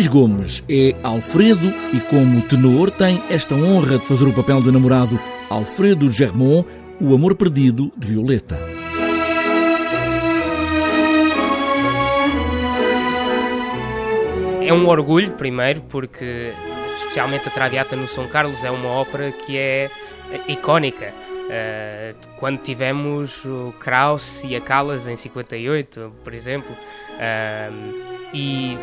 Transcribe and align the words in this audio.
Luís 0.00 0.08
Gomes 0.08 0.64
é 0.66 0.96
Alfredo 1.02 1.68
e, 1.92 2.00
como 2.00 2.40
tenor, 2.40 2.90
tem 2.90 3.22
esta 3.28 3.54
honra 3.54 3.98
de 3.98 4.06
fazer 4.06 4.24
o 4.24 4.32
papel 4.32 4.62
do 4.62 4.72
namorado 4.72 5.20
Alfredo 5.50 6.10
Germont, 6.10 6.66
o 6.98 7.14
amor 7.14 7.34
perdido 7.34 7.92
de 7.94 8.08
Violeta. 8.08 8.58
É 14.62 14.72
um 14.72 14.88
orgulho, 14.88 15.32
primeiro, 15.32 15.82
porque 15.82 16.54
especialmente 16.96 17.46
a 17.48 17.50
Traviata 17.50 17.94
no 17.94 18.08
São 18.08 18.26
Carlos 18.26 18.64
é 18.64 18.70
uma 18.70 18.88
ópera 18.88 19.30
que 19.30 19.58
é 19.58 19.90
icónica. 20.48 21.12
Uh, 21.12 22.16
quando 22.36 22.62
tivemos 22.62 23.44
o 23.44 23.74
Krauss 23.78 24.42
e 24.44 24.56
a 24.56 24.62
Callas 24.62 25.06
em 25.06 25.16
58, 25.16 26.10
por 26.24 26.32
exemplo, 26.32 26.70
uh, 26.70 28.10
e 28.32 28.78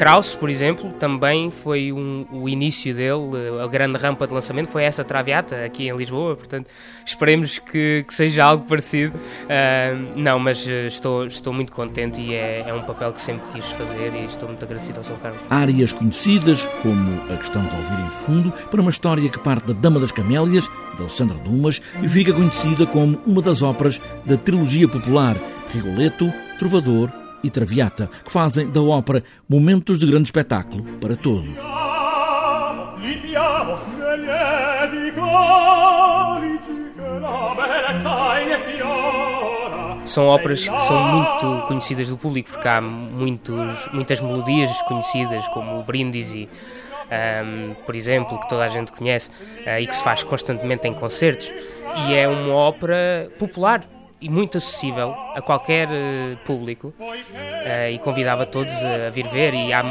Krauss, 0.00 0.34
por 0.34 0.48
exemplo, 0.48 0.90
também 0.98 1.50
foi 1.50 1.92
um, 1.92 2.24
o 2.32 2.48
início 2.48 2.94
dele, 2.94 3.60
a 3.62 3.66
grande 3.66 3.98
rampa 3.98 4.26
de 4.26 4.32
lançamento 4.32 4.70
foi 4.70 4.82
essa 4.82 5.04
Traviata 5.04 5.62
aqui 5.62 5.90
em 5.90 5.94
Lisboa, 5.94 6.34
portanto 6.36 6.70
esperemos 7.04 7.58
que, 7.58 8.02
que 8.08 8.14
seja 8.14 8.46
algo 8.46 8.64
parecido. 8.64 9.14
Uh, 9.14 10.18
não, 10.18 10.38
mas 10.38 10.66
eh, 10.66 10.86
estou, 10.86 11.26
estou 11.26 11.52
muito 11.52 11.70
contente 11.70 12.18
e 12.18 12.32
é, 12.32 12.64
é, 12.66 12.72
um 12.72 12.80
papel 12.80 13.12
que 13.12 13.20
sempre 13.20 13.46
quis 13.52 13.70
fazer 13.72 14.10
e 14.14 14.24
estou 14.24 14.48
muito 14.48 14.64
agradecido 14.64 15.00
ao 15.00 15.04
São 15.04 15.18
Carlos. 15.18 15.38
Áreas 15.50 15.92
conhecidas, 15.92 16.64
como 16.80 17.20
a 17.30 17.36
que 17.36 17.44
estamos 17.44 17.70
a 17.74 17.76
ouvir 17.76 18.02
em 18.02 18.10
fundo, 18.10 18.52
para 18.70 18.80
uma 18.80 18.90
história 18.90 19.28
que 19.28 19.38
parte 19.38 19.66
da 19.66 19.74
Dama 19.74 20.00
das 20.00 20.12
Camélias, 20.12 20.64
de 20.94 21.02
Alexandre 21.02 21.36
Dumas, 21.40 21.82
e 22.02 22.08
fica 22.08 22.32
conhecida 22.32 22.86
como 22.86 23.20
uma 23.26 23.42
das 23.42 23.60
óperas 23.60 24.00
da 24.24 24.38
trilogia 24.38 24.88
popular 24.88 25.36
Rigoletto, 25.74 26.32
Trovador 26.58 27.19
e 27.42 27.50
Traviata, 27.50 28.08
que 28.24 28.30
fazem 28.30 28.68
da 28.68 28.82
ópera 28.82 29.22
momentos 29.48 29.98
de 29.98 30.06
grande 30.06 30.24
espetáculo 30.24 30.82
para 31.00 31.16
todos. 31.16 31.50
São 40.04 40.26
óperas 40.26 40.66
que 40.66 40.80
são 40.80 41.02
muito 41.02 41.66
conhecidas 41.68 42.08
do 42.08 42.16
público, 42.16 42.50
porque 42.50 42.66
há 42.66 42.80
muitos, 42.80 43.88
muitas 43.92 44.20
melodias 44.20 44.70
conhecidas, 44.82 45.46
como 45.48 45.78
o 45.78 45.84
Brindisi, 45.84 46.48
um, 47.10 47.74
por 47.86 47.94
exemplo, 47.94 48.38
que 48.40 48.48
toda 48.48 48.64
a 48.64 48.68
gente 48.68 48.92
conhece 48.92 49.30
uh, 49.66 49.78
e 49.80 49.86
que 49.86 49.94
se 49.94 50.02
faz 50.02 50.22
constantemente 50.22 50.86
em 50.86 50.94
concertos. 50.94 51.50
E 52.08 52.14
é 52.14 52.28
uma 52.28 52.54
ópera 52.54 53.30
popular, 53.38 53.84
e 54.20 54.28
muito 54.28 54.58
acessível 54.58 55.14
a 55.34 55.40
qualquer 55.40 55.88
uh, 55.88 56.36
público 56.44 56.94
uh, 56.98 57.90
e 57.92 57.98
convidava 57.98 58.46
todos 58.46 58.72
a 58.74 59.10
vir 59.10 59.26
ver 59.28 59.54
e 59.54 59.72
há 59.72 59.82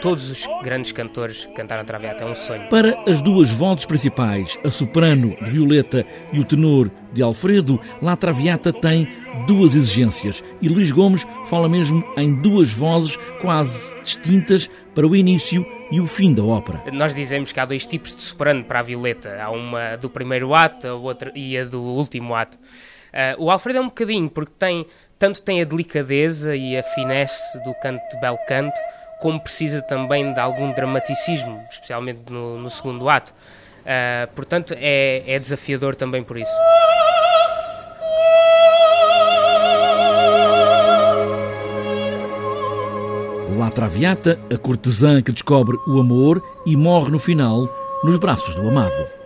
todos 0.00 0.30
os 0.30 0.48
grandes 0.62 0.92
cantores 0.92 1.48
cantaram 1.54 1.82
a 1.82 1.84
Traviata, 1.84 2.24
é 2.24 2.26
um 2.26 2.34
sonho. 2.34 2.68
Para 2.68 3.02
as 3.06 3.22
duas 3.22 3.52
vozes 3.52 3.86
principais, 3.86 4.58
a 4.64 4.70
soprano 4.70 5.36
de 5.42 5.50
Violeta 5.50 6.04
e 6.32 6.38
o 6.38 6.44
tenor 6.44 6.90
de 7.12 7.22
Alfredo, 7.22 7.80
La 8.00 8.16
Traviata 8.16 8.72
tem 8.72 9.08
duas 9.46 9.74
exigências 9.74 10.42
e 10.60 10.68
Luís 10.68 10.90
Gomes 10.90 11.26
fala 11.46 11.68
mesmo 11.68 12.04
em 12.16 12.40
duas 12.40 12.72
vozes 12.72 13.16
quase 13.40 13.94
distintas 14.02 14.68
para 14.94 15.06
o 15.06 15.14
início 15.14 15.64
e 15.90 16.00
o 16.00 16.06
fim 16.06 16.32
da 16.32 16.42
ópera. 16.42 16.82
Nós 16.92 17.14
dizemos 17.14 17.52
que 17.52 17.60
há 17.60 17.64
dois 17.64 17.86
tipos 17.86 18.16
de 18.16 18.22
soprano 18.22 18.64
para 18.64 18.80
a 18.80 18.82
Violeta, 18.82 19.36
há 19.40 19.50
uma 19.50 19.96
do 19.96 20.08
primeiro 20.08 20.54
ato 20.54 20.86
a 20.86 20.94
outra, 20.94 21.30
e 21.34 21.56
a 21.56 21.64
do 21.64 21.80
último 21.80 22.34
ato. 22.34 22.58
Uh, 23.12 23.44
o 23.44 23.50
Alfredo 23.50 23.78
é 23.78 23.82
um 23.82 23.86
bocadinho, 23.86 24.28
porque 24.28 24.52
tem, 24.58 24.86
tanto 25.18 25.42
tem 25.42 25.60
a 25.60 25.64
delicadeza 25.64 26.56
e 26.56 26.76
a 26.76 26.82
finesse 26.82 27.62
do 27.62 27.74
canto 27.74 28.02
de 28.10 28.20
bel 28.20 28.38
canto, 28.48 28.78
como 29.20 29.38
precisa 29.38 29.82
também 29.82 30.32
de 30.32 30.40
algum 30.40 30.72
dramaticismo, 30.72 31.62
especialmente 31.70 32.32
no, 32.32 32.58
no 32.58 32.70
segundo 32.70 33.08
ato. 33.08 33.32
Uh, 33.82 34.32
portanto, 34.34 34.74
é, 34.76 35.22
é 35.26 35.38
desafiador 35.38 35.94
também 35.94 36.22
por 36.22 36.38
isso. 36.38 36.52
La 43.58 43.70
Traviata, 43.70 44.40
a 44.52 44.56
cortesã 44.56 45.22
que 45.22 45.30
descobre 45.30 45.76
o 45.86 46.00
amor 46.00 46.42
e 46.66 46.76
morre 46.76 47.10
no 47.10 47.18
final 47.18 47.68
nos 48.02 48.18
braços 48.18 48.54
do 48.54 48.68
amado. 48.68 49.21